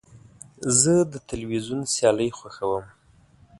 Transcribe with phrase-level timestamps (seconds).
[0.79, 2.85] زه د تلویزیون سیالۍ خوښوم.